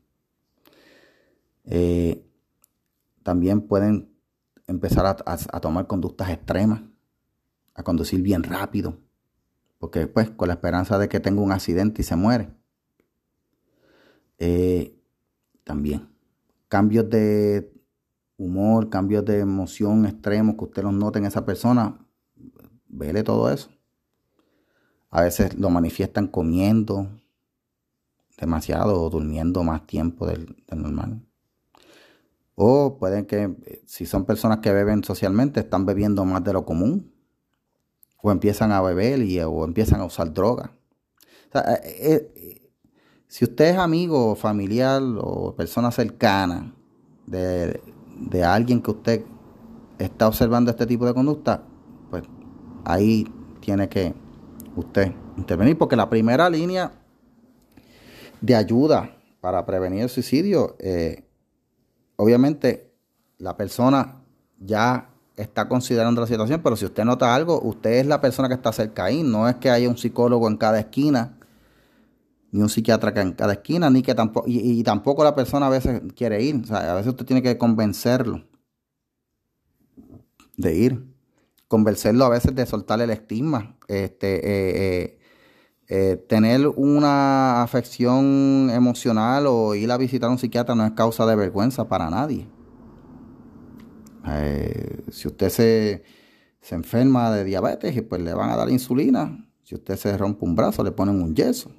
Eh, 1.65 2.23
también 3.23 3.61
pueden 3.61 4.15
empezar 4.67 5.03
a, 5.25 5.59
tomar 5.59 5.87
conductas 5.87 6.29
extremas, 6.29 6.83
a 7.73 7.81
conducir 7.81 8.21
bien 8.21 8.43
rápido, 8.43 8.99
porque 9.79 9.97
después 9.97 10.29
con 10.29 10.47
la 10.47 10.53
esperanza 10.53 10.99
de 10.99 11.09
que 11.09 11.19
tenga 11.19 11.41
un 11.41 11.51
accidente 11.51 12.03
y 12.03 12.05
se 12.05 12.15
muere. 12.15 12.51
también 15.63 16.07
cambios 16.67 17.09
de 17.09 17.78
humor, 18.39 18.89
cambios 18.89 19.25
de 19.25 19.39
emoción 19.39 20.05
extremos 20.05 20.55
que 20.55 20.63
usted 20.63 20.83
los 20.83 20.93
note 20.93 21.19
en 21.19 21.25
esa 21.25 21.45
persona, 21.45 21.99
vele 22.87 23.21
todo 23.21 23.51
eso. 23.51 23.69
A 25.11 25.21
veces 25.21 25.55
lo 25.55 25.69
manifiestan 25.69 26.27
comiendo 26.27 27.07
demasiado 28.37 29.01
o 29.01 29.09
durmiendo 29.09 29.63
más 29.63 29.85
tiempo 29.85 30.25
del, 30.25 30.55
normal. 30.71 31.21
O 32.55 32.97
pueden 32.97 33.25
que, 33.25 33.81
si 33.85 34.05
son 34.05 34.25
personas 34.25 34.59
que 34.59 34.71
beben 34.71 35.03
socialmente, 35.03 35.59
están 35.59 35.85
bebiendo 35.85 36.23
más 36.23 36.43
de 36.43 36.53
lo 36.53 36.65
común. 36.65 37.13
O 38.21 38.31
empiezan 38.31 38.71
a 38.71 38.81
beber 38.81 39.21
y, 39.21 39.39
o 39.41 39.65
empiezan 39.65 39.99
a 40.01 40.05
usar 40.05 40.33
droga. 40.33 40.71
Eh, 41.53 42.31
eh, 42.35 42.71
si 43.27 43.45
usted 43.45 43.71
es 43.71 43.77
amigo, 43.77 44.35
familiar 44.35 45.01
o 45.17 45.55
persona 45.55 45.91
cercana 45.91 46.73
de, 47.25 47.81
alguien 48.43 48.81
que 48.81 48.91
usted 48.91 49.25
está 49.97 50.27
observando 50.27 50.71
este 50.71 50.85
tipo 50.85 51.05
de 51.05 51.13
conducta, 51.13 51.63
pues 52.09 52.23
ahí 52.85 53.27
tiene 53.59 53.89
que 53.89 54.13
usted 54.75 55.11
intervenir, 55.37 55.77
porque 55.77 55.95
la 55.95 56.09
primera 56.09 56.49
línea 56.49 56.91
de 58.41 58.55
ayuda 58.55 59.15
para 59.41 59.65
prevenir 59.65 60.03
el 60.03 60.09
suicidio, 60.09 60.75
eh, 60.79 61.23
obviamente 62.15 62.91
la 63.37 63.55
persona 63.55 64.21
ya 64.59 65.09
está 65.35 65.69
considerando 65.69 66.21
la 66.21 66.27
situación, 66.27 66.61
pero 66.61 66.75
si 66.75 66.85
usted 66.85 67.05
nota 67.05 67.33
algo, 67.33 67.61
usted 67.61 67.91
es 67.91 68.05
la 68.05 68.19
persona 68.19 68.49
que 68.49 68.55
está 68.55 68.73
cerca 68.73 69.05
ahí, 69.05 69.23
no 69.23 69.47
es 69.47 69.55
que 69.55 69.69
haya 69.69 69.87
un 69.87 69.97
psicólogo 69.97 70.47
en 70.47 70.57
cada 70.57 70.79
esquina 70.79 71.38
ni 72.51 72.61
un 72.61 72.69
psiquiatra 72.69 73.21
en 73.21 73.33
cada 73.33 73.53
esquina, 73.53 73.89
ni 73.89 74.01
que 74.01 74.15
tampoco, 74.15 74.47
y, 74.47 74.83
tampoco 74.83 75.23
la 75.23 75.35
persona 75.35 75.67
a 75.67 75.69
veces 75.69 76.01
quiere 76.15 76.41
ir. 76.41 76.61
O 76.63 76.65
sea, 76.65 76.91
a 76.91 76.95
veces 76.95 77.09
usted 77.09 77.25
tiene 77.25 77.41
que 77.41 77.57
convencerlo 77.57 78.43
de 80.57 80.75
ir. 80.75 81.05
Convencerlo 81.67 82.25
a 82.25 82.29
veces 82.29 82.55
de 82.55 82.65
soltar 82.65 82.99
el 83.01 83.11
estigma. 83.11 83.77
Este, 83.87 84.35
eh, 84.37 84.75
eh, 84.75 85.19
eh, 85.87 86.15
tener 86.27 86.67
una 86.67 87.61
afección 87.61 88.69
emocional 88.71 89.45
o 89.47 89.75
ir 89.75 89.91
a 89.91 89.97
visitar 89.97 90.29
a 90.29 90.31
un 90.31 90.39
psiquiatra 90.39 90.75
no 90.75 90.85
es 90.85 90.91
causa 90.93 91.25
de 91.25 91.35
vergüenza 91.35 91.87
para 91.87 92.09
nadie. 92.09 92.47
si 95.11 95.27
usted 95.27 95.49
se, 95.49 96.03
se 96.61 96.75
enferma 96.75 97.31
de 97.31 97.43
diabetes, 97.43 98.01
pues 98.03 98.21
le 98.21 98.33
van 98.33 98.49
a 98.49 98.55
dar 98.55 98.69
insulina. 98.69 99.47
Si 99.63 99.75
usted 99.75 99.95
se 99.97 100.17
rompe 100.17 100.45
un 100.45 100.55
brazo, 100.55 100.83
le 100.83 100.91
ponen 100.91 101.21
un 101.21 101.35
yeso. 101.35 101.71